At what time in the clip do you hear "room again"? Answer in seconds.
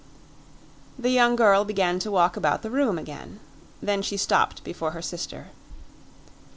2.71-3.39